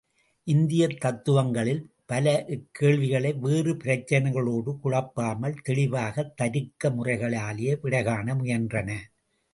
[0.47, 8.89] இந்தியத் தத்துவங்களில் பல இக்கேள்விகளைவேறு பிரச்சினைகளோடு குழப்பாமல், தெளிவாகத் தருக்க முறைகளாலேயே விடைகாண முயன்றன.